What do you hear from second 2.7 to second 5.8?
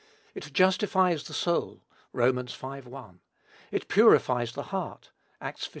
1;) it purifies the heart; (Acts xv.